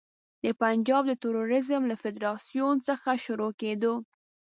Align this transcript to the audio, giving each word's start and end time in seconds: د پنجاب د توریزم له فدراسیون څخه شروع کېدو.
د 0.43 0.45
پنجاب 0.61 1.03
د 1.07 1.13
توریزم 1.23 1.83
له 1.91 1.95
فدراسیون 2.03 2.75
څخه 2.87 3.09
شروع 3.25 3.51
کېدو. 3.61 3.93